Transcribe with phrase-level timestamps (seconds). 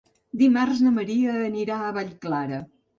[0.41, 2.67] Dimarts na Maria anirà a Vallclara.